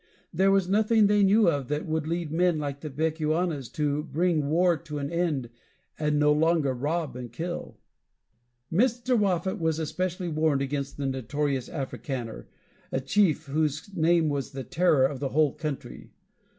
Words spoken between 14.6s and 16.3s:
terror of the whole country.